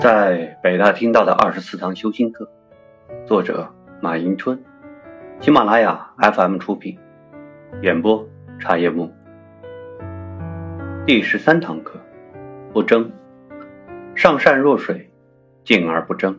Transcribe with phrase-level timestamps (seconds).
[0.00, 2.48] 在北大听到的二十四堂修心课，
[3.26, 3.68] 作者
[4.00, 4.56] 马迎春，
[5.40, 6.96] 喜马拉雅 FM 出品，
[7.82, 8.24] 演播
[8.60, 9.12] 茶叶木。
[11.04, 11.98] 第十三堂课，
[12.72, 13.10] 不争，
[14.14, 15.10] 上善若水，
[15.64, 16.38] 静而不争。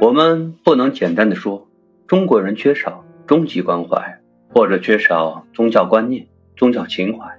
[0.00, 1.68] 我们不能简单的说
[2.08, 4.18] 中国人缺少终极关怀，
[4.52, 6.26] 或者缺少宗教观念、
[6.56, 7.38] 宗教情怀，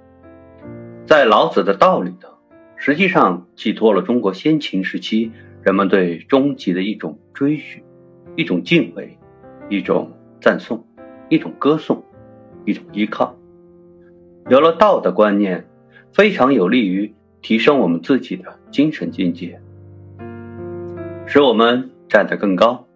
[1.05, 2.38] 在老子的道理的。
[2.81, 7.83] 实际上寄托了中国先秦时期人们对终极的一种追寻、
[8.37, 9.17] 一种敬畏、
[9.67, 10.87] 一种赞颂、
[11.27, 12.01] 一种歌颂、
[12.65, 13.37] 一种依靠。
[14.49, 15.67] 有了道的观念，
[16.13, 19.59] 非常有利于提升我们自己的精神境界，
[21.25, 22.87] 使我们站得更高，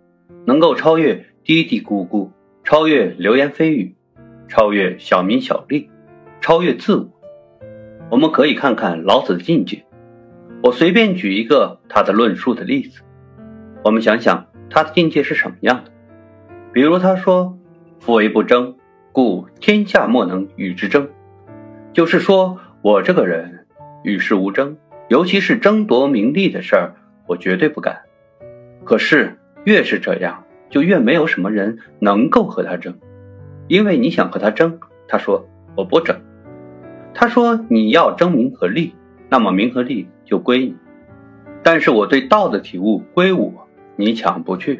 [0.45, 2.29] 能够超越嘀嘀咕咕，
[2.63, 3.93] 超越流言蜚语，
[4.47, 5.89] 超越小名小利，
[6.39, 7.09] 超越自我。
[8.13, 9.83] 我们可以看看老子的境界。
[10.61, 13.01] 我随便举一个他的论述的例子，
[13.83, 15.91] 我们想想他的境界是什么样的。
[16.71, 17.57] 比如他说
[17.99, 18.75] ：“夫为不争，
[19.11, 21.09] 故天下莫能与之争。”
[21.91, 23.65] 就是说我这个人
[24.03, 26.93] 与世无争，尤其是争夺名利的事儿，
[27.25, 27.99] 我绝对不干。
[28.83, 32.93] 可是越是这样，就越没有什么人能够和他争，
[33.67, 36.15] 因为你想和他争，他说我不争。
[37.15, 38.95] 他说：“你要争名和利，
[39.29, 40.73] 那么名和利就归你；
[41.61, 44.79] 但是我对道的体悟归我，你抢不去；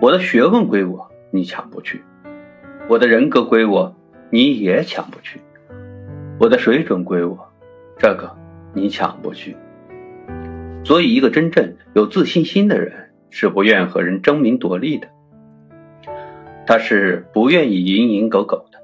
[0.00, 1.98] 我的学问归我，你抢不去；
[2.88, 3.94] 我的人格归我，
[4.30, 5.38] 你也抢不去；
[6.40, 7.38] 我的水准归我，
[7.98, 8.34] 这个
[8.72, 9.54] 你抢不去。
[10.84, 15.08] 所以，一个真正有自信心的人是不愿和人争名夺利的，
[16.66, 18.75] 他是不愿意蝇营狗苟的。”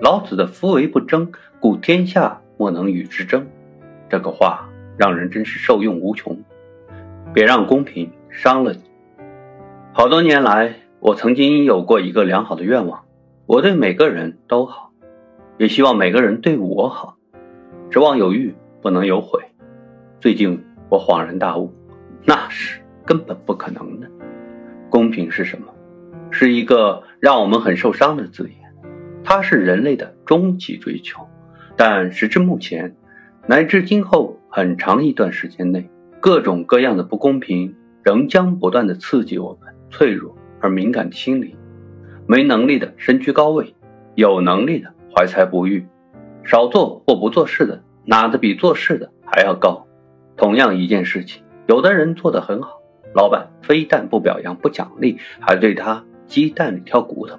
[0.00, 3.46] 老子的“夫为不争，故天下莫能与之争”，
[4.08, 6.38] 这个话让人真是受用无穷。
[7.34, 8.80] 别让公平伤了你。
[9.92, 13.04] 好多年来，我曾经有过一个良好的愿望：
[13.44, 14.90] 我对每个人都好，
[15.58, 17.18] 也希望每个人对我好。
[17.90, 19.38] 指望有欲，不能有悔。
[20.18, 21.74] 最近我恍然大悟，
[22.24, 24.08] 那是根本不可能的。
[24.88, 25.66] 公平是什么？
[26.30, 28.59] 是一个让我们很受伤的字眼。
[29.22, 31.26] 它是人类的终极追求，
[31.76, 32.94] 但时至目前，
[33.46, 35.88] 乃至今后很长一段时间内，
[36.20, 41.56] 各种各样的不公平仍将不断的刺激我们脆弱而敏感的心灵。
[42.26, 43.74] 没能力的身居高位，
[44.14, 45.86] 有能力的怀才不遇，
[46.44, 49.86] 少做或不做事的拿的比做事的还要高。
[50.36, 52.80] 同样一件事情，有的人做得很好，
[53.14, 57.38] 老板非但不表扬不奖励，还对他鸡蛋里挑骨头，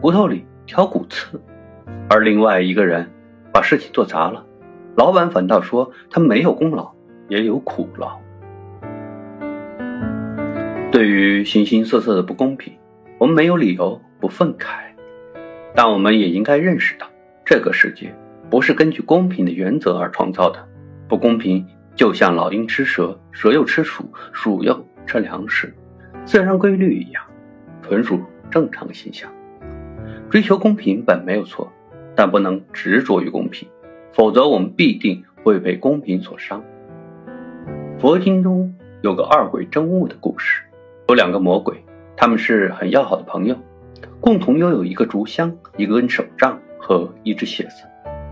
[0.00, 0.46] 骨头里。
[0.72, 1.38] 挑骨刺，
[2.08, 3.06] 而另外一个人
[3.52, 4.42] 把事情做砸了，
[4.96, 6.90] 老板反倒说他没有功劳，
[7.28, 8.18] 也有苦劳。
[10.90, 12.72] 对于形形色色的不公平，
[13.18, 14.94] 我们没有理由不愤慨，
[15.74, 17.06] 但我们也应该认识到，
[17.44, 18.10] 这个世界
[18.48, 20.66] 不是根据公平的原则而创造的。
[21.06, 25.74] 不公平就像老鹰吃蛇，蛇又吃鼠，鼠又吃粮食，
[26.24, 27.22] 自然规律一样，
[27.82, 28.18] 纯属
[28.50, 29.30] 正常现象。
[30.32, 31.70] 追求公平本没有错，
[32.16, 33.68] 但不能执着于公平，
[34.14, 36.64] 否则我们必定会被公平所伤。
[37.98, 40.62] 佛经中有个二鬼争物的故事，
[41.06, 41.84] 有两个魔鬼，
[42.16, 43.54] 他们是很要好的朋友，
[44.22, 47.84] 共同拥有一个竹箱、一根手杖和一只鞋子。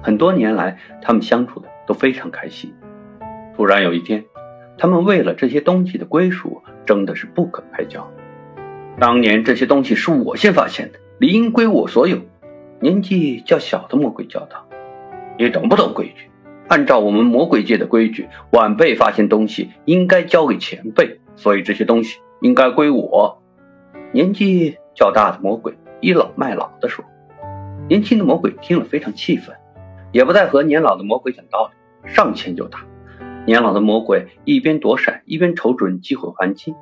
[0.03, 2.73] 很多年来，他们相处的都非常开心。
[3.55, 4.25] 突然有一天，
[4.79, 8.11] 他们为了这些东西的归属争的是不可开交。
[8.99, 10.99] 当年这些东西是我先发现的。
[11.21, 12.17] 理应归我所有。
[12.81, 14.67] 年纪较小的魔鬼叫道
[15.39, 16.31] ：“你懂不懂规矩？
[16.67, 23.43] 按照我们魔鬼界的规矩，晚辈发现东西应该交给前辈，所以这些东西应该归我。”
[24.13, 27.05] 年纪较大的魔鬼倚老卖老的说。
[27.87, 29.55] 年轻的魔鬼听了非常气愤，
[30.13, 31.71] 也不再和年老的魔鬼讲道
[32.03, 32.79] 理，上前就打。
[33.45, 36.75] 年老的魔鬼一边躲闪，一边瞅准机会还击。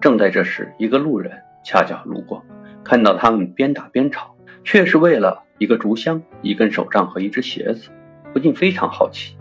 [0.00, 1.30] 正在这时，一个路人
[1.62, 2.42] 恰巧路过。
[2.84, 7.88] 看到他们边打边吵，却是为了一个竹箱、一根手杖和一只鞋子，
[8.32, 9.36] 不禁非常好奇。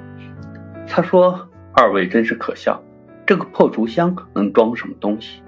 [0.88, 2.82] 他说：“二位真是可笑，
[3.26, 5.42] 这个破竹箱能装什么东西？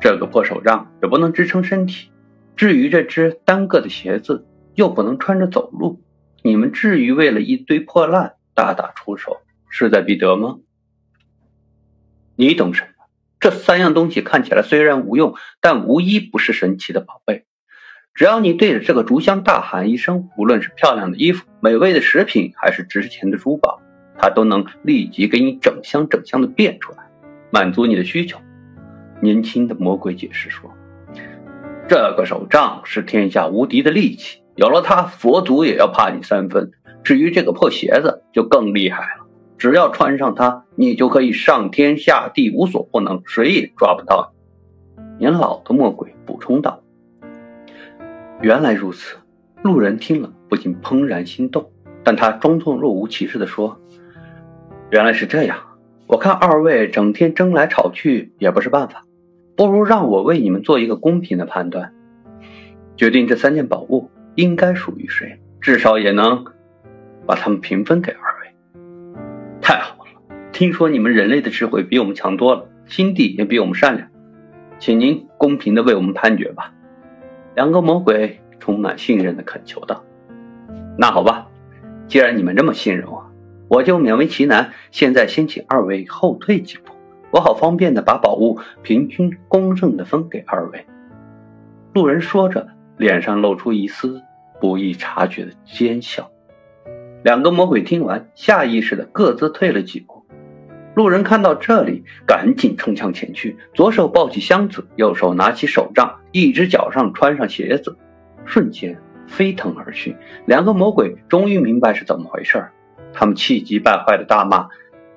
[0.00, 2.10] 这个破手杖也不能支撑身体。
[2.56, 6.02] 至于这只单个的鞋子，又不能穿着走路。
[6.42, 9.38] 你们至于为了一堆破烂大打出手，
[9.68, 10.58] 势在必得吗？
[12.36, 12.88] 你懂什么？”
[13.40, 17.44] 这三样东西看起来虽然无用，但无一不是神奇的宝贝。
[18.14, 23.80] 只要你对着这个竹箱大喊一声，无论是漂亮的衣服、美味的食品，还是值钱的珠宝，
[24.18, 26.98] 它都能立即给你整箱整箱的变出来，
[27.52, 28.38] 满足你的需求。
[29.22, 30.68] 年轻的魔鬼解释说
[31.88, 36.72] ：“这个手杖是天下无敌的利器，有了它，佛祖也要怕你三分。
[37.04, 39.27] 至于这个破鞋子，就更厉害了。
[39.58, 44.38] 只要穿上它，你就可以上天下地无所不能，谁也抓不到你。”
[45.18, 46.80] 年老的魔鬼补充道
[48.40, 49.16] ：“原来如此。”
[49.62, 51.72] 路人听了不禁怦然心动，
[52.04, 53.80] 但他装作若无其事地说
[54.90, 55.58] ：“原来是这样，
[56.06, 59.04] 我看二位整天争来吵去也不是办法。”
[59.56, 61.92] 不如让我为你们做一个公平的判断，
[62.96, 66.44] 决定这三件宝物应该属于谁，至少也能
[67.26, 68.37] 把它们平分给二位。
[69.68, 74.08] 太好了，听说你们人类的智慧比我们强多了，心地也比我们善良，
[74.78, 76.72] 请您公平的为我们判决吧。
[77.54, 80.02] 两个魔鬼充满信任的恳求道
[80.96, 81.48] ：“那好吧，
[82.06, 83.30] 既然你们这么信任我，
[83.68, 86.94] 我就勉为其难，现在先请二位后退几步。”
[87.30, 90.86] 我好方便的把宝物平均公正的分给二位。
[91.92, 94.22] 路人说着，脸上露出一丝
[94.62, 96.30] 不易察觉的奸笑。
[97.28, 100.24] 两个魔鬼听完，下意识的各自退了几步。
[100.94, 107.98] 路人看到这里，赶紧冲向前去，左手抱起箱子，右手拿起手杖，一只脚上穿上鞋子，
[108.46, 110.16] 瞬间飞腾而去。
[110.46, 112.66] 两个魔鬼终于明白是怎么回事
[113.12, 114.68] 他们气急败坏的大骂：“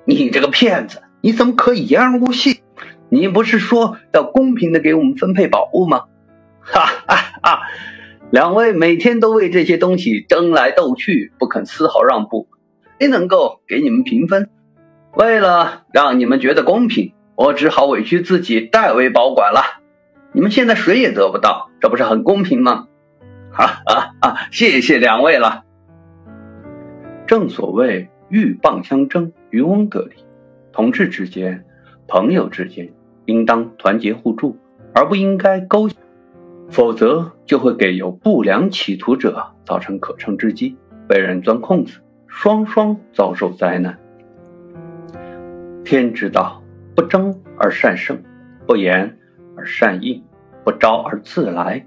[0.04, 2.58] 你这个骗子！”你怎么可以言而无信？
[3.08, 6.04] 你不是说要公平的给我们分配宝物吗？
[6.60, 7.62] 哈哈哈！
[8.32, 12.48] 两位每天都为这些东西争来斗去，不肯丝毫让步，
[12.98, 14.48] 谁能够给你们平分。
[15.12, 19.82] 为了让你们觉得公平，我只好委屈自己代为保管了。
[20.32, 22.88] 你们现在谁也得不到，这不是很公平吗？
[23.52, 24.48] 哈哈哈！
[24.50, 25.64] 谢谢两位了。
[27.26, 30.14] 正所谓鹬蚌相争，渔翁得利。
[30.72, 31.66] 同志之间、
[32.08, 32.94] 朋友之间，
[33.26, 34.56] 应当团结互助，
[34.94, 35.90] 而不应该勾，
[36.72, 40.76] 否则就会给有不良企图者造成可乘之机，
[41.06, 43.96] 被人钻空子，双双遭受灾难。
[45.84, 46.60] 天之道，
[46.96, 48.20] 不争而善胜，
[48.66, 49.18] 不言
[49.54, 50.24] 而善应，
[50.64, 51.86] 不招而自来。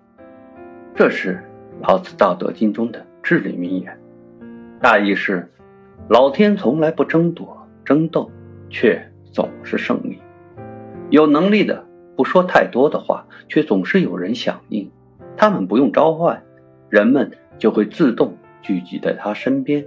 [0.96, 1.44] 这是
[1.82, 4.00] 老子《道德经》中的至理名言，
[4.80, 5.52] 大意是：
[6.08, 8.32] 老天从来不争夺、争斗。
[8.68, 9.00] 却
[9.32, 10.20] 总是胜利。
[11.12, 11.85] 有能力的
[12.16, 14.90] 不说太多的话，却总是有人响应。
[15.38, 16.44] 他们不用召唤，
[16.90, 19.86] 人们就会自动聚集在他身边。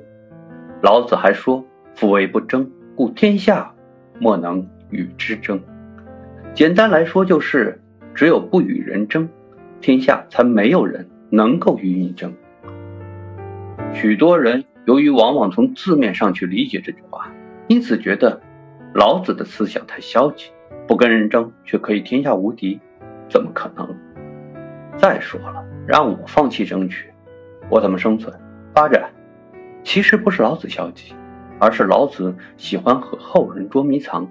[0.83, 1.65] 老子还说
[1.95, 3.73] ：“夫为不争，故天下
[4.19, 5.61] 莫能与之争。”
[6.55, 7.81] 简单来说，就是
[8.15, 9.29] 只有不与人争，
[9.81, 12.35] 天下才没有人能够与你争。
[13.95, 17.33] 许多人由于往往从字面上去理解这句话，
[17.69, 18.41] 因此觉得。
[18.95, 20.47] 老子的思想太消极，
[20.89, 22.81] 不跟人争却可以天下无敌，
[23.29, 23.87] 怎么可能？
[24.97, 27.13] 再说了，让我放弃争取，
[27.69, 28.35] 我怎么生存
[28.75, 29.11] 发展？
[29.85, 31.15] 其实不是老子消极，
[31.61, 34.27] 而是老子喜欢和后人捉迷藏，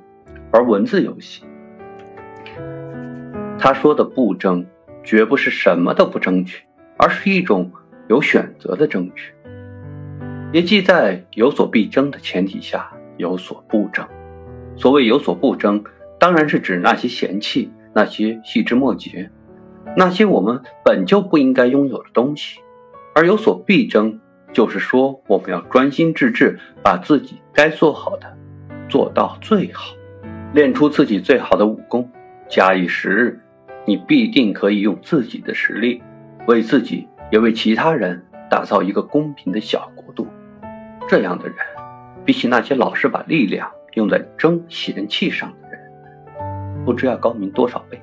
[0.52, 1.44] 玩文字游戏。
[3.60, 4.66] 他说的不争，
[5.04, 6.66] 绝不是什么都不争取，
[6.98, 7.72] 而是一种
[8.08, 9.32] 有选择的争取，
[10.52, 14.04] 也即在有所必争的前提下有所不争。
[14.76, 15.84] 所谓有所不争，
[16.20, 19.30] 当然是指那些嫌弃、那些细枝末节、
[19.96, 22.60] 那些我们本就不应该拥有的东西；
[23.14, 24.20] 而有所必争，
[24.52, 28.36] 就是说我们要专心致志，把自己该做好的
[28.90, 29.94] 做到最好，
[30.54, 32.10] 练出自己最好的武功。
[32.50, 33.40] 假以时日，
[33.86, 36.02] 你必定可以用自己的实力，
[36.48, 40.28] 为自己也为其他人打造一个公平的小国度。
[41.08, 41.58] 这样的人，
[42.26, 43.70] 比起那些老是把力量。
[43.94, 45.67] 用在争嫌弃上的，
[46.88, 48.02] 不知要高明多少倍。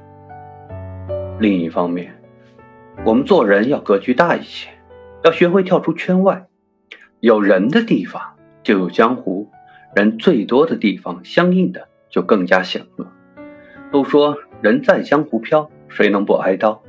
[1.40, 2.14] 另一方面，
[3.02, 4.68] 我们做人要格局大一些，
[5.24, 6.46] 要学会跳出圈外。
[7.20, 8.20] 有人的地方
[8.62, 9.48] 就有江湖，
[9.96, 13.06] 人最多的地方，相应的就更加险恶。
[13.90, 16.82] 都说人在江湖飘，谁能不挨刀？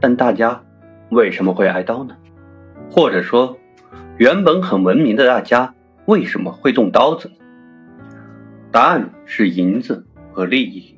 [0.00, 0.60] 但大家
[1.10, 2.16] 为什么会挨刀呢？
[2.90, 3.56] 或者说，
[4.16, 5.72] 原本很文明的大家
[6.06, 7.30] 为什么会动刀子？
[8.72, 10.96] 答案是银子和利益。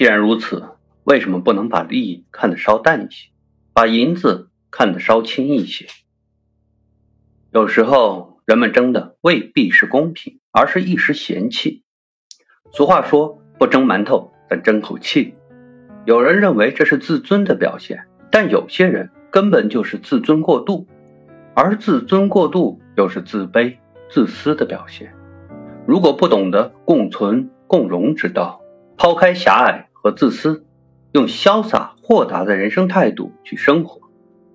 [0.00, 0.64] 既然如此，
[1.04, 3.28] 为什么不能把利益看得稍淡一些，
[3.74, 5.88] 把银子看得稍轻一些？
[7.52, 11.84] 有时候人们争的未必是公平，而是一时嫌弃。
[12.72, 15.34] 俗话说：“不争馒头，但争口气。”
[16.06, 20.86] 有人认为这是自尊的表现，但有些人根本就是自尊过度，
[21.54, 23.76] 而自尊过度又是自卑、
[24.08, 25.12] 自私的表现。
[25.86, 28.62] 如果不懂得共存共荣之道，
[28.96, 30.64] 抛开狭隘和自私，
[31.12, 34.00] 用潇洒豁达的人生态度去生活，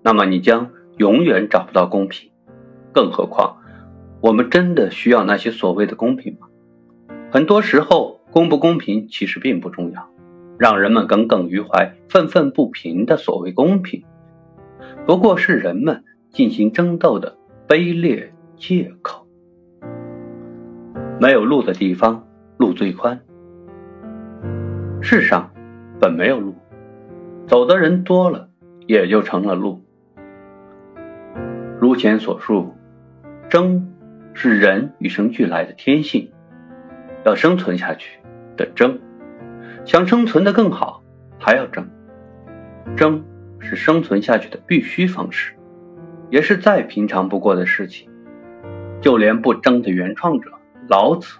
[0.01, 2.31] 那么你将永远找不到公平。
[2.91, 3.57] 更何况，
[4.21, 6.47] 我们真的需要那些所谓的公平吗？
[7.29, 10.09] 很多时候，公不公平其实并不重要，
[10.57, 14.03] 让人们耿耿于怀、愤愤不平的所谓公平，
[15.05, 17.37] 不过是人们进行争斗的
[17.67, 19.27] 卑劣借口。
[21.19, 22.25] 没有路的地方，
[22.57, 23.19] 路最宽。
[25.07, 25.51] 世上
[26.01, 26.55] 本没有路，
[27.45, 28.49] 走的人多了，
[28.87, 29.85] 也就成了路。
[31.79, 32.75] 如前所述。
[33.47, 33.93] 争
[34.33, 36.31] 是人与生俱来的天性，
[37.23, 38.19] 要生存下去
[38.57, 38.99] 的争，
[39.85, 41.03] 想生存的更好
[41.37, 41.87] 还要争，
[42.97, 43.23] 争
[43.59, 45.53] 是生存下去的必须方式，
[46.31, 48.09] 也是再平常不过的事情。
[49.01, 50.49] 就连不争的原创者
[50.89, 51.37] 老子，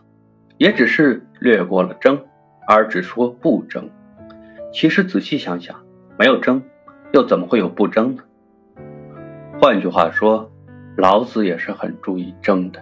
[0.58, 2.24] 也只是略过了争，
[2.68, 3.90] 而只说不争。
[4.74, 5.76] 其实仔细想想，
[6.18, 6.62] 没有争，
[7.14, 8.24] 又怎么会有不争呢？
[9.62, 10.52] 换句话说。
[10.98, 12.82] 老子也是很注意争的，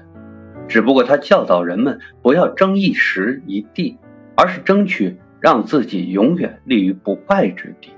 [0.68, 3.98] 只不过他教导人们不要争一时一地，
[4.36, 7.92] 而是争取让自己永远立于不败之地。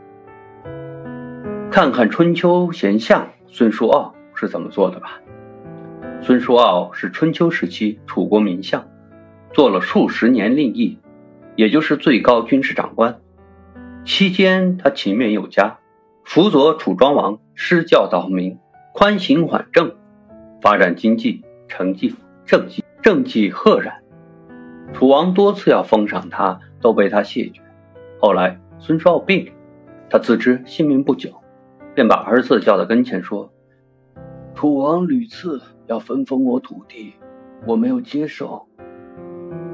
[1.69, 5.19] 看看春秋贤相孙叔敖是怎么做的吧。
[6.21, 8.87] 孙叔敖是春秋时期楚国名相，
[9.51, 10.97] 做了数十年令尹，
[11.55, 13.19] 也就是最高军事长官。
[14.03, 15.79] 期间他勤勉有加，
[16.23, 18.57] 辅佐楚庄王施教导民，
[18.93, 19.95] 宽刑缓政。
[20.61, 24.01] 发展经济，成绩政绩政绩赫然。
[24.93, 27.61] 楚王多次要封赏他，都被他谢绝。
[28.19, 29.51] 后来孙叔敖病，
[30.09, 31.29] 他自知性命不久，
[31.93, 33.51] 便把儿子叫到跟前说
[34.55, 37.13] ：“楚王屡次要分封我土地，
[37.67, 38.67] 我没有接受。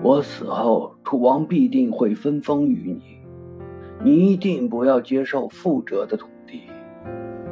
[0.03, 3.19] 我死后，楚王必定会分封于你，
[4.03, 6.63] 你一定不要接受富者的土地。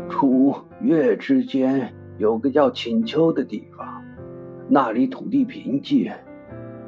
[0.10, 4.04] 楚越之间。”有个叫请丘的地方，
[4.68, 6.12] 那里土地贫瘠，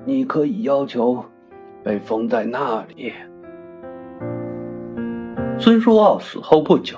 [0.04, 1.24] 你可以要求
[1.86, 3.14] 被封在那里。
[5.58, 6.98] 孙叔敖死后不久，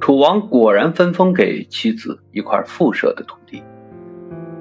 [0.00, 3.62] 楚王果然分封给妻子一块富庶的土地。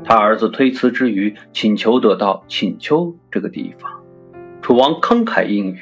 [0.04, 3.92] 他儿子推辞之余，请求得到请丘这个地方。
[4.62, 5.78] 楚王慷慨应允。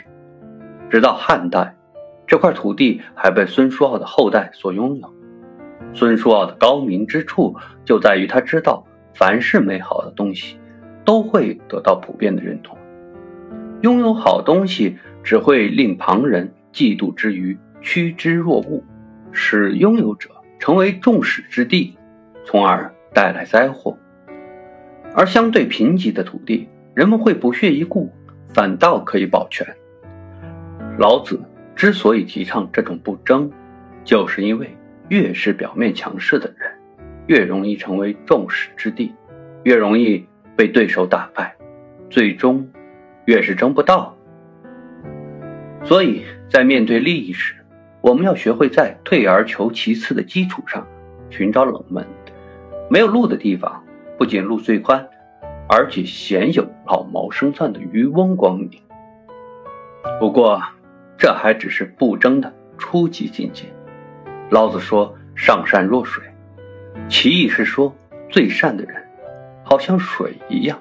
[0.89, 1.75] 直到汉代，
[2.25, 5.13] 这块土地还被孙叔敖的后代所拥有。
[5.93, 10.57] 孙叔敖的高明之处就在于他知道，凡是美好的东西，
[11.05, 12.77] 都会得到普遍的认同。
[13.81, 18.83] 拥有好东西只会令旁人嫉妒之余趋之若鹜，
[19.31, 21.95] 使拥有者成为众矢之的，
[22.45, 23.97] 从而带来灾祸。
[25.19, 28.09] 而相对贫瘠的土地，人们会不屑一顾，
[28.53, 29.67] 反倒可以保全。
[30.97, 31.37] 老子
[31.75, 33.51] 之所以提倡这种不争，
[34.05, 34.73] 就是因为。
[35.09, 36.71] 越是表面强势的人，
[37.25, 39.11] 越容易成为众矢之的，
[39.63, 40.23] 越容易
[40.55, 41.55] 被对手打败，
[42.11, 42.69] 最终
[43.25, 44.15] 越是争不到。
[45.83, 47.55] 所以在面对利益时，
[48.01, 50.87] 我们要学会在退而求其次的基础上
[51.31, 52.05] 寻找冷门。
[52.87, 53.78] 没有路的地方，
[54.19, 55.07] 不仅路最宽，
[55.69, 58.69] 而且鲜有老谋深算的渔翁光临。
[60.19, 60.61] 不过，
[61.17, 63.63] 这还只是不争的初级境界。
[64.49, 66.21] 老子说：“上善若水”，
[67.07, 67.95] 其意是说，
[68.27, 69.01] 最善的人，
[69.63, 70.77] 好像水一样。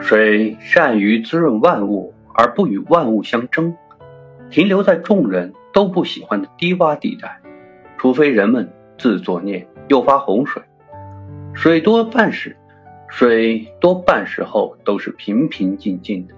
[0.00, 3.76] 水善于滋润万物，而不与万物相争，
[4.48, 7.38] 停留在众人都不喜欢的低洼地带。
[7.98, 10.62] 除非人们自作孽，诱发洪水，
[11.52, 12.56] 水多半时，
[13.08, 16.34] 水多半时候都是平平静静的。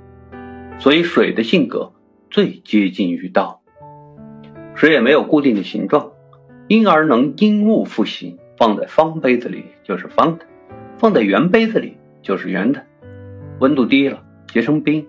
[0.78, 1.92] 所以，水的性格
[2.30, 3.60] 最接近于道。
[4.74, 6.12] 水也没有固定的形状，
[6.66, 8.38] 因而能因物复形。
[8.58, 10.46] 放在方杯子里就是方的，
[10.96, 12.84] 放在圆杯子里就是圆的。
[13.58, 15.04] 温度低了结成冰，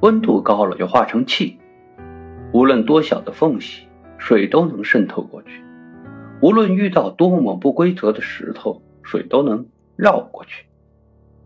[0.00, 1.58] 温度高了就化成气。
[2.52, 3.86] 无论多小的缝隙，
[4.16, 5.48] 水都能渗透过去；
[6.40, 10.66] 无论遇到多么不规则的石头，水都能绕过去；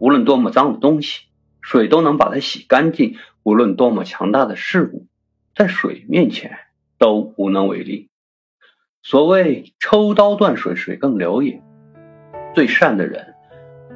[0.01, 1.27] 无论多么脏的东西，
[1.61, 3.15] 水都能把它洗干净；
[3.45, 5.07] 无论多么强大的事物，
[5.55, 6.59] 在水面前。
[7.01, 8.11] 都无能为力。
[9.03, 11.63] 所谓抽刀断水，水更流也。
[12.55, 13.33] 最善的人，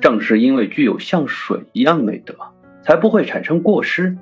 [0.01, 2.35] 正是因为具有像水一样美德，
[2.83, 4.17] 才不会产生过失，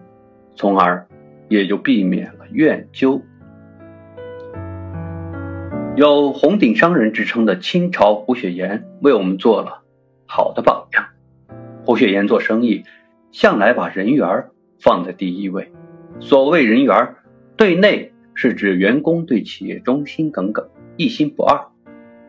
[0.56, 1.06] 从而
[1.48, 3.22] 也就避免了怨纠。
[5.94, 9.82] 有红顶商人之称的清朝胡雪岩，为我们做了
[10.26, 11.04] 好的榜样。
[11.84, 12.84] 胡雪岩做生意，
[13.30, 14.46] 向来把人缘
[14.80, 15.70] 放在第一位。
[16.18, 17.16] 所谓人缘，
[17.58, 21.70] 对内是指员工对企业忠心耿耿、一心不二；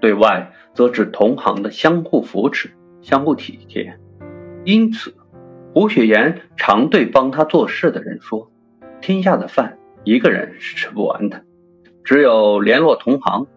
[0.01, 2.69] 对外则指同行的相互扶持、
[3.01, 3.97] 相互体贴。
[4.65, 5.15] 因此，
[5.73, 8.51] 胡雪岩常对帮他做事的人说
[8.99, 11.45] ：“天下的饭一个人是吃不完的，
[12.03, 13.47] 只有联络同行，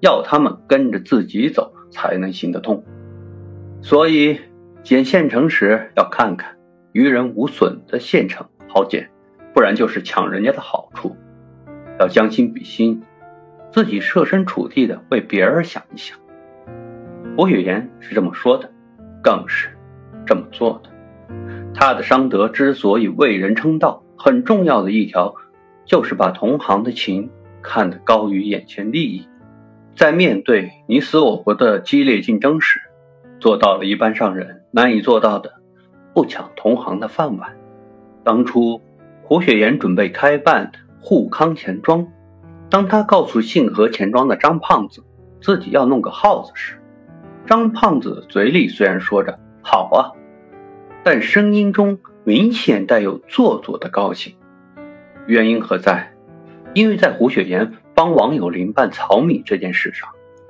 [0.00, 2.84] 要他们跟着自己走，才能行得通。
[3.82, 4.40] 所以，
[4.82, 6.56] 捡现成时要看看
[6.92, 9.10] 于人无损的现成好捡。”
[9.54, 11.16] 不然就是抢人家的好处，
[11.98, 13.02] 要将心比心，
[13.72, 16.16] 自己设身处地的为别人想一想。
[17.36, 18.70] 胡雪岩是这么说的，
[19.20, 19.76] 更是
[20.24, 20.90] 这么做的。
[21.74, 25.34] 他的商德之所以为人称道，很重要的一条，
[25.84, 27.28] 就是把同行的情
[27.62, 29.28] 看得高于眼前利益，
[29.94, 32.80] 在面对你死我活的激烈竞争时，
[33.40, 35.54] 做到了一般上人难以做到的，
[36.14, 37.56] 不抢同行的饭碗。
[38.24, 38.80] 当初。
[39.30, 40.72] 胡雪岩准备开办
[41.02, 42.08] 沪康钱庄，
[42.70, 45.04] 当他告诉信和钱庄的张胖子
[45.42, 46.80] 自己要弄个号子时，
[47.44, 50.16] 张胖子嘴里虽然说着“好啊”，
[51.04, 54.34] 但声音中明显带有做作的高兴。
[55.26, 56.10] 原因何在？
[56.74, 60.08] 因为在胡雪岩帮王有林办草米这件事上，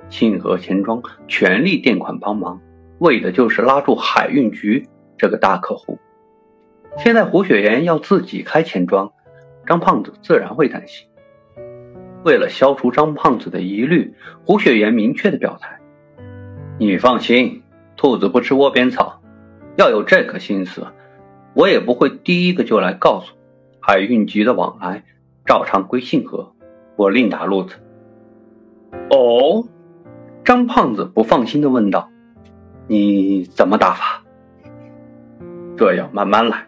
[0.09, 2.61] 信和钱庄全力垫款帮忙，
[2.99, 5.97] 为的就是拉住海运局这个大客户。
[6.97, 9.11] 现在胡雪岩要自己开钱庄，
[9.65, 11.07] 张胖子自然会担心。
[12.23, 15.79] 为了消除张胖子的疑虑，胡雪岩明确的表态
[16.77, 17.63] ：“你放心，
[17.95, 19.21] 兔子不吃窝边草。
[19.77, 20.87] 要有这颗心思，
[21.53, 23.35] 我也不会第一个就来告诉。
[23.79, 25.05] 海运局的往来
[25.49, 26.53] 照常归信和，
[26.95, 27.75] 我另打路子。”
[29.09, 29.67] 哦，
[30.45, 32.11] 张胖子不放心的问道
[32.85, 34.23] ：“你怎么打法？
[35.75, 36.67] 这要慢慢来。”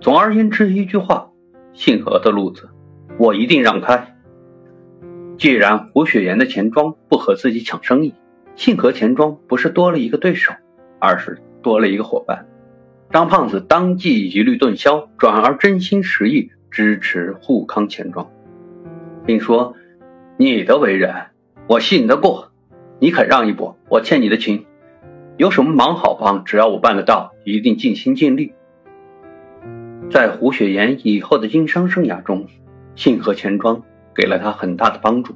[0.00, 1.30] 总而言之，一句话，
[1.74, 2.70] 信和的路子，
[3.18, 4.16] 我一定让开。
[5.36, 8.14] 既然胡雪岩的钱庄不和自己抢生意，
[8.54, 10.54] 信和钱庄不是多了一个对手，
[10.98, 12.46] 而是多了一个伙伴。
[13.10, 18.30] 张胖子当即疑虑顿消，转而真心实意支持沪康钱庄，
[19.24, 19.74] 并说
[20.36, 21.10] ：“你的为人，
[21.66, 22.52] 我信得过。
[22.98, 24.66] 你肯让一步，我欠你的情。
[25.38, 28.52] 有什么忙好帮，只要我办得到，一定尽心尽力。”
[30.12, 32.46] 在胡雪岩以后的经商生涯中，
[32.94, 33.82] 信和钱庄
[34.14, 35.34] 给了他很大的帮助，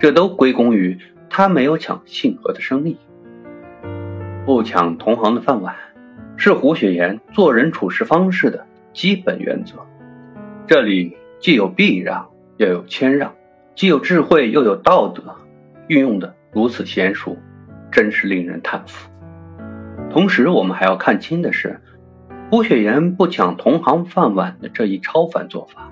[0.00, 0.98] 这都归功于
[1.30, 2.96] 他没有抢信和的生意。
[4.44, 5.76] 不抢同行的饭碗，
[6.36, 9.86] 是胡雪岩做人处事方式的基本原则。
[10.68, 12.28] 这里既有避让，
[12.58, 13.34] 又有谦让，
[13.74, 15.34] 既有智慧，又有道德，
[15.86, 17.38] 运用的如此娴熟，
[17.90, 19.08] 真是令人叹服。
[20.10, 21.80] 同时，我们还要看清的是。
[22.50, 25.90] 胡雪岩不抢同行饭碗的这一超凡做法，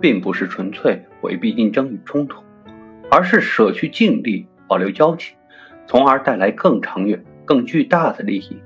[0.00, 2.42] 并不是纯粹回避竞争与冲突，
[3.12, 5.36] 而是舍去尽力保留交情，
[5.86, 8.60] 从而带来更长远、更巨大的利益。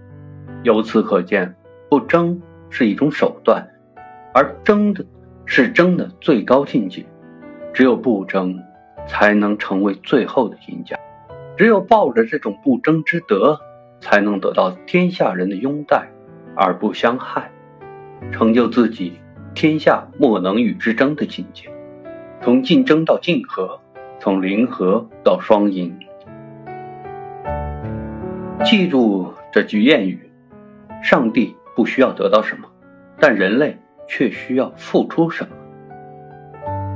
[0.62, 1.54] 由此可见，
[1.90, 3.68] 不争是一种手段，
[4.32, 5.04] 而争的
[5.46, 7.04] 是争的最高境界。
[7.72, 8.58] 只有不争，
[9.06, 10.96] 才能成为最后的赢家。
[11.56, 13.58] 只有抱着这种不争之德，
[14.00, 16.08] 才能得到天下人的拥戴。
[16.56, 17.50] 而不相害，
[18.30, 19.18] 成就自己
[19.56, 21.68] 天下莫能与之争的境界。
[22.40, 23.80] 从竞争到竞合，
[24.20, 25.98] 从零和到双赢。
[28.64, 30.30] 记住这句谚语：
[31.02, 32.68] 上帝不需要得到什么，
[33.18, 35.50] 但人类却需要付出什么。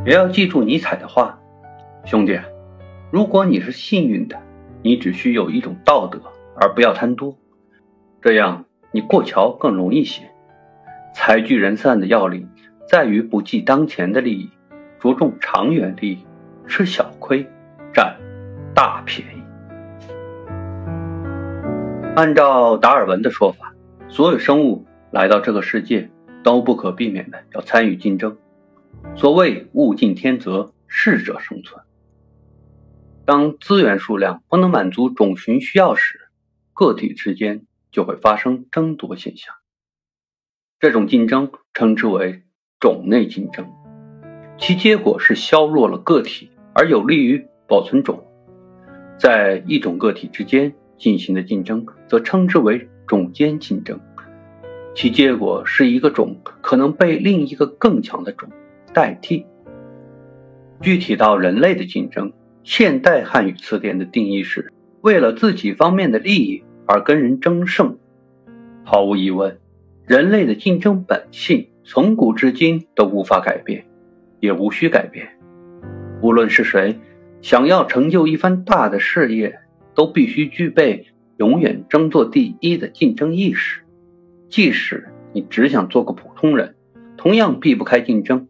[0.06, 1.38] 也要记住尼采的话：
[2.04, 2.38] 兄弟，
[3.10, 4.36] 如果你是幸运的，
[4.82, 6.20] 你只需有一种道德，
[6.56, 7.36] 而不要贪多，
[8.20, 8.64] 这样。
[8.90, 10.22] 你过桥更容易些。
[11.12, 12.48] 财聚人散的要领
[12.88, 14.50] 在于不计当前的利益，
[14.98, 16.26] 着重长远利益，
[16.66, 17.46] 吃小亏，
[17.92, 18.16] 占
[18.74, 19.42] 大便宜。
[22.16, 23.74] 按照达尔文的说法，
[24.08, 26.08] 所有生物来到这个世界
[26.48, 28.38] 都不可避免的要参与竞争。
[29.16, 31.84] 所谓物竞天择，适者生存。
[33.26, 36.30] 当资源数量不能满足种群需要时，
[36.72, 37.66] 个体之间。
[37.90, 39.54] 就会发生争夺现象，
[40.78, 42.42] 这种竞争称之为
[42.78, 43.66] 种内竞争，
[44.58, 48.22] 其结果是削弱了个体，而有利于保存种。
[49.18, 53.98] 在一种个体之间进行的竞争，则称之为种间竞争，
[55.00, 58.48] 其结果是一个种可能被另一个更强的种
[58.92, 59.46] 代替。
[60.80, 62.32] 具体到人类的竞争，
[62.64, 66.64] 现代汉语词典的定义是为了自己方面的利益。
[66.84, 67.96] 而跟人争胜，
[68.82, 69.60] 毫无疑问，
[70.04, 73.84] 人类的竞争本性从古至今都无法改变，
[74.40, 75.28] 也无需改变。
[76.22, 76.98] 无论是谁，
[77.40, 79.60] 想要成就一番大的事业，
[79.94, 81.06] 都必须具备
[81.36, 83.82] 永远争做第一的竞争意识。
[84.48, 86.74] 即使你只想做个普通人，
[87.16, 88.48] 同样避不开竞争，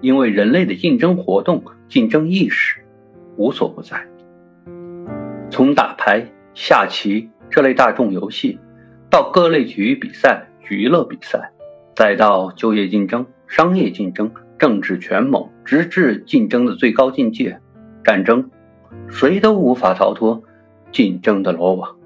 [0.00, 2.80] 因为人类的竞争活动、竞争意识
[3.36, 4.06] 无所不在。
[5.50, 8.58] 从打牌、下棋这类大众游戏，
[9.08, 11.52] 到各类体育比赛、娱乐比赛，
[11.94, 14.30] 再到就业竞争、商业竞争。
[14.58, 17.58] 政治权谋，直至竞争的最高境界——
[18.04, 18.50] 战争，
[19.08, 20.42] 谁都无法逃脱
[20.92, 21.96] 竞争的罗网。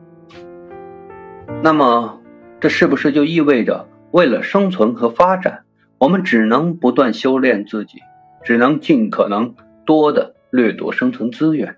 [1.64, 2.20] 那么，
[2.64, 5.64] 这是不是就意味着，为了生存和发展，
[5.98, 7.98] 我们只能不断修炼自己，
[8.42, 11.76] 只能尽可能多的掠夺生存资源？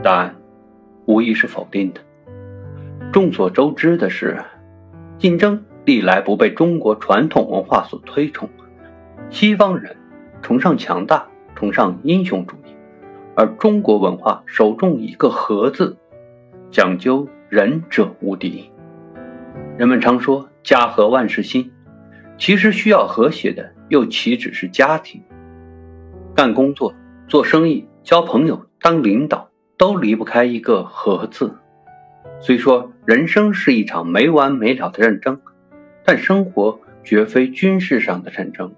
[0.00, 0.36] 答案
[1.06, 2.00] 无疑是否定的。
[3.10, 4.38] 众所周知的是，
[5.18, 8.48] 竞争历来不被中国传统文化所推崇。
[9.28, 9.96] 西方人
[10.40, 12.76] 崇尚强大，崇尚英雄主义，
[13.34, 15.96] 而中国文化首重一个“和”字，
[16.70, 18.70] 讲究仁者无敌。
[19.78, 21.70] 人们常说“家和万事兴”，
[22.36, 25.22] 其实需要和谐的又岂止是家庭？
[26.34, 26.92] 干工作、
[27.28, 31.56] 做生意、交朋友、当领导，都离不开一个“和”字。
[32.40, 35.40] 虽说人生是一场没完没了的战争，
[36.04, 38.74] 但生活绝非军事上的战争。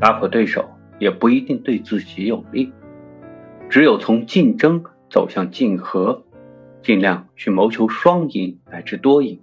[0.00, 0.66] 打破对手
[0.98, 2.72] 也不一定对自己有利，
[3.68, 6.24] 只有从竞争走向竞合，
[6.82, 9.38] 尽量去谋求双赢乃至多赢，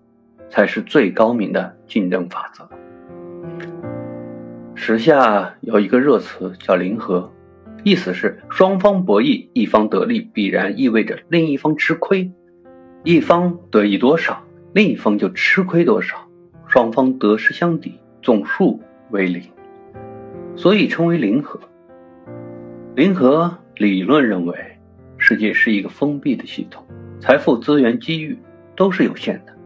[0.50, 2.70] 才是最高明的竞争法则。
[4.76, 7.32] 时下有一个热词叫“零和”，
[7.84, 12.32] 意思是双方博弈，一方得利必然意味着另一方吃亏，
[13.04, 16.28] 一方得益多少，另一方就吃亏多少，
[16.68, 18.80] 双方得失相抵，总数
[19.10, 19.42] 为零。
[20.56, 21.60] 所以称为零和。
[22.96, 24.56] 零和理论认为，
[25.18, 26.86] 世界是一个封闭的系统，
[27.20, 28.38] 财富、资源、机遇
[28.76, 29.57] 都是有限的。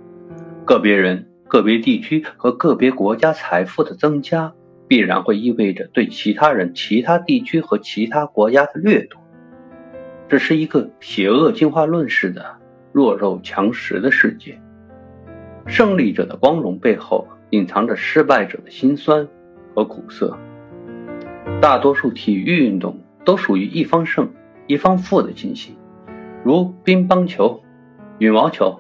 [0.71, 4.53] 个别人、个别地区和个别国家财富的增加，
[4.88, 9.19] 必然会意味着对其他人、其他地区和其他国家的掠夺。
[10.29, 12.55] 这是一个邪恶进化论式的
[12.93, 14.62] 弱肉强食的世界。
[15.67, 19.27] 胜利者的光荣背后，隐藏着失败者的辛酸
[19.75, 20.38] 和苦涩。
[21.60, 24.31] 大多数体育运动都属于一方胜、
[24.67, 25.75] 一方负的进行，
[26.45, 27.62] 如乒乓球、
[28.19, 28.79] 羽毛球、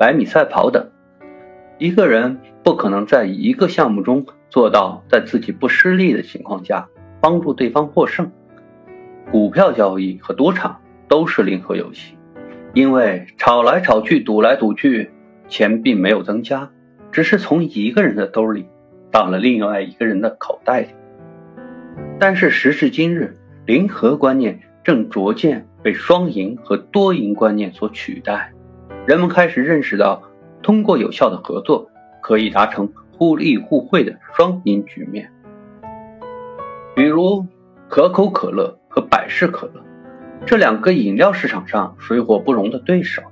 [0.00, 0.88] 百米赛跑等。
[1.82, 6.88] 一个人不可能在一个项目中做到在自己不失利的情况下
[7.20, 8.30] 帮助对方获胜。
[9.32, 12.16] 股票交易和赌场都是零和游戏，
[12.72, 15.10] 因为炒来炒去、赌来赌去，
[15.48, 16.70] 钱并没有增加，
[17.10, 18.68] 只是从一个人的兜里
[19.10, 20.88] 到了另外一个人的口袋里。
[22.20, 28.52] 但是时至今日，零和观念正逐渐被双赢和多赢观念所取代。
[29.04, 30.22] 人们开始认识到，
[30.62, 35.30] 通过有效的合作，可以达成互利互惠的双赢局面。
[36.94, 37.46] 比如，
[37.88, 39.82] 可口可乐和百事可乐
[40.46, 43.22] 这两个饮料市场上水火不容的对手，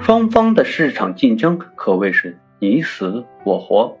[0.00, 3.96] 双方的市场竞争可谓是你死我活。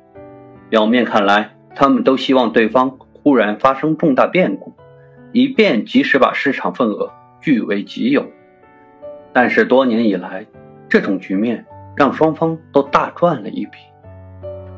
[0.68, 2.98] 表面看来，他们都希望对方。
[3.20, 4.72] 忽然发生重大变故，
[5.32, 7.12] 以便及时把市场份额
[7.42, 8.24] 据为己有。
[9.34, 10.46] 但是多年以来，
[10.88, 11.66] 这种局面
[11.98, 13.72] 让双方都大赚了一笔，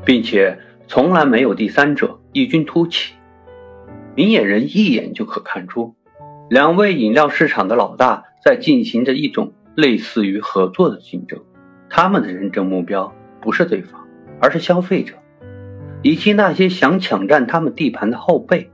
[0.03, 0.57] 并且
[0.87, 3.13] 从来没有第三者异军突起。
[4.15, 5.95] 明眼人一眼就可看出，
[6.49, 11.39] 两位饮料市场的老大在进行着一种类似于合作的竞争。
[11.89, 14.07] 他们的认证目标不是对方，
[14.41, 15.13] 而是消费者。
[16.01, 18.71] 以及那些想抢占他们地盘的后辈，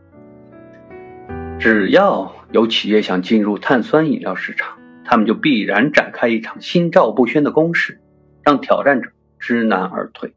[1.60, 8.00] 只要有企业想进入碳酸饮料市场，他们就必然展开一场心照不宣的攻势，
[8.48, 10.34] 让挑战者知难而退。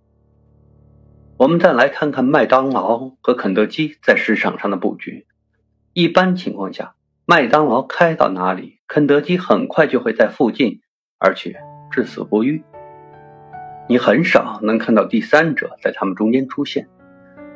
[1.36, 5.28] 我们再来看看麦当劳和肯德基在市场上的布局。
[5.92, 10.80] 一般情况下，麦当劳开到哪里，肯德基很快就会在附近，
[11.20, 11.54] 而且
[11.92, 12.64] 至死不渝。
[13.88, 16.88] 你很少能看到第三者在他们中间出现。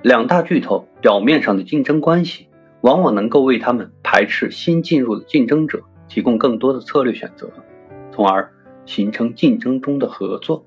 [0.05, 2.49] 两大巨头表面上的竞争关系，
[2.81, 7.51] 往往能够为他们排斥新进入的竞争者提供更多的策略选择，
[8.13, 8.53] 从而
[8.87, 10.65] 形成竞争中的合作。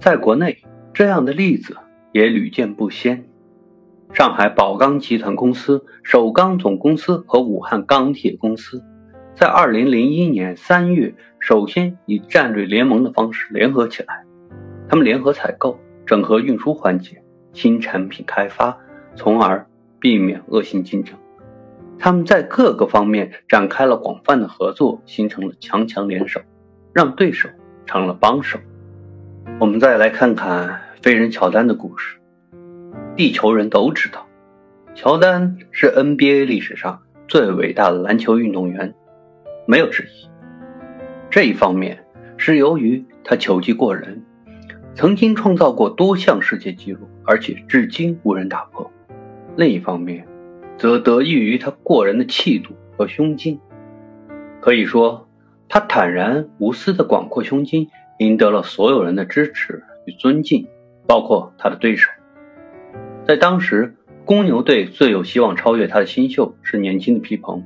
[0.00, 1.76] 在国内，这样的例子
[2.12, 3.28] 也屡见不鲜。
[4.12, 8.82] 上海宝钢集团公司、首钢总公司和武汉钢铁公司，
[9.34, 14.24] 在2001年3月首先以战略联盟的方式联合起来。
[14.88, 18.78] 他们联合采购、整合运输环节、新产品开发，
[19.16, 19.66] 从而
[19.98, 21.18] 避免恶性竞争。
[21.98, 26.40] 他们在各个方面展开了广泛的合作，形成了强强联手，
[26.96, 27.46] 让对手
[27.84, 28.58] 成了帮手。
[29.60, 32.16] 我们再来看看飞人乔丹的故事。
[33.14, 34.26] 地球人都知道，
[34.94, 38.94] 乔丹是 NBA 历史上最伟大的篮球运动员，
[39.66, 40.26] 没有之一。
[41.28, 42.02] 这一方面
[42.38, 44.24] 是由于他球技过人，
[44.94, 48.90] 曾经创造过多项世界纪录，而且至今无人打破；
[49.54, 50.26] 另一方面，
[50.78, 53.60] 则得益于他过人的气度和胸襟。
[54.62, 55.25] 可以说，
[55.68, 60.68] 他坦然无私的广阔胸襟赢得了所有人的支持与尊敬，
[61.06, 62.10] 包括他的对手。
[63.24, 67.64] 在当时，公牛队最有希望超越他的新秀是年轻的皮蓬。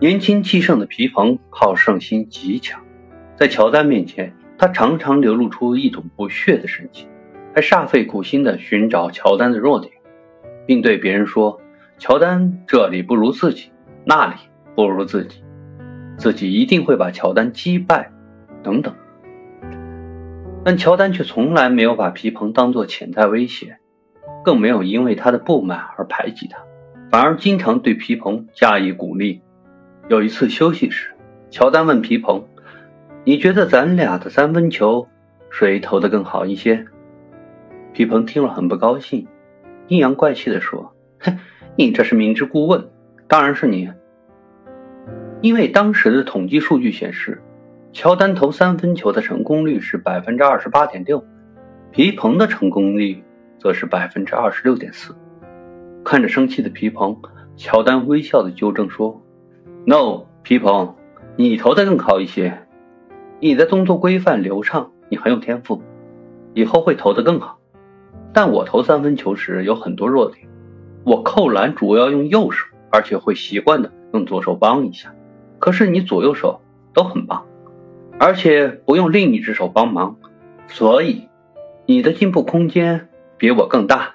[0.00, 2.82] 年轻气盛的皮蓬好胜心极强，
[3.36, 7.08] 在乔丹面前，他常常流露出一种不屑的神情，
[7.54, 9.92] 还煞费苦心地寻找乔丹的弱点，
[10.66, 11.60] 并对别人说。
[11.98, 13.70] 乔丹这里不如自己，
[14.06, 14.34] 那里
[14.74, 15.44] 不如自己，
[16.20, 18.12] 自己一定会把乔丹击败，
[18.62, 18.94] 等等。
[20.62, 23.78] 但乔丹却从来没有把皮蓬当作潜在威胁，
[24.44, 26.58] 更没有因为他的不满而排挤他，
[27.10, 29.40] 反而经常对皮蓬加以鼓励。
[30.08, 31.10] 有一次休息时，
[31.50, 32.44] 乔丹问皮蓬
[33.24, 35.08] ：“你觉得咱俩的三分球
[35.48, 36.84] 谁投的更好一些？”
[37.94, 39.26] 皮蓬听了很不高兴，
[39.88, 41.38] 阴阳怪气地说：“哼。”
[41.76, 42.90] 你这是明知故问，
[43.26, 43.90] 当然是你。
[45.42, 47.42] 因为当时的统计数据显示，
[47.92, 51.24] 乔丹投三分球的成功率是百分之二十八点六，
[51.90, 53.22] 皮蓬的成功率
[53.58, 55.16] 则是百分之二十六点四。
[56.04, 57.16] 看着生气的皮蓬，
[57.56, 59.22] 乔丹微笑的纠正说
[59.86, 60.94] ：“No，皮蓬，
[61.36, 62.66] 你投的更好一些。
[63.40, 65.82] 你的动作规范流畅，你很有天赋，
[66.52, 67.58] 以后会投的更好。
[68.32, 70.46] 但我投三分球时有很多弱点。”
[71.02, 75.14] 我扣篮主要用右手，而且会习惯的用左手帮一下。
[75.60, 76.60] 可是你左右手
[76.92, 77.46] 都很棒，
[78.18, 80.16] 而且不用另一只手帮忙，
[80.66, 81.28] 所以
[81.86, 84.14] 你的进步空间比我更大。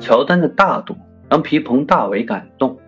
[0.00, 0.96] 乔丹的大度
[1.30, 2.78] 让皮蓬大为感动，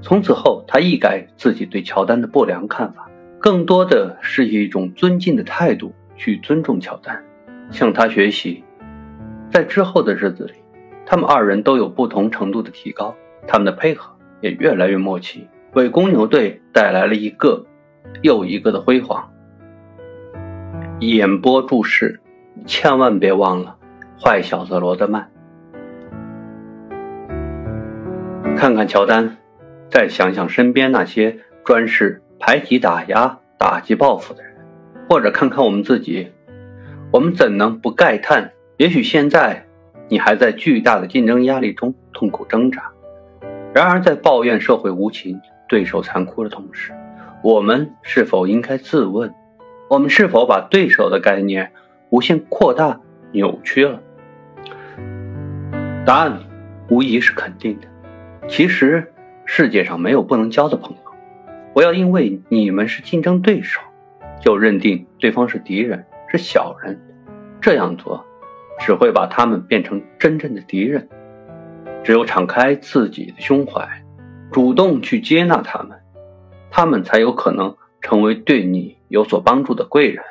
[0.00, 7.22] 从此后他一改自己对乔丹的不良看法，更多的是以一种尊敬的态度去尊重乔丹，
[7.70, 8.64] 向他学习。
[9.50, 10.54] 在之后的日子里。
[11.06, 13.16] 他们二人都有不同程度的提高，
[13.48, 17.64] 他们的配合也越来越默契，为公牛队带来了一个
[18.22, 19.30] 又一个的辉煌。
[21.00, 22.20] 演播注释：
[22.66, 23.76] 千万别忘了
[24.20, 25.30] 坏小子罗德曼。
[28.56, 29.36] 看看乔丹，
[29.88, 34.52] 再想想身边那些专事排挤、打压、打击、报复的人，
[35.08, 36.32] 或者看看我们自己，
[37.12, 38.52] 我们怎能不慨叹？
[38.76, 39.66] 也许现在。
[40.12, 42.90] 你还在巨大的竞争压力中痛苦挣扎，
[43.72, 46.92] 然而在抱怨社会无情、对手残酷的同时，
[47.42, 49.32] 我们是否应该自问：
[49.88, 51.72] 我们是否把对手的概念
[52.10, 53.00] 无限扩大、
[53.32, 54.02] 扭曲了？
[56.04, 56.38] 答案
[56.90, 57.86] 无疑是肯定的。
[58.48, 59.10] 其实
[59.46, 61.12] 世界上没有不能交的朋友，
[61.72, 63.80] 不要因为你们是竞争对手，
[64.40, 67.00] 就认定对方是敌人、是小人。
[67.60, 68.26] 这样做。
[68.82, 71.06] 只会把他们变成真正的敌人。
[72.02, 73.86] 只有敞开自己的胸怀，
[74.52, 75.98] 主动去接纳他们，
[76.70, 80.24] 他们才有可能成为对你有所帮助的贵人。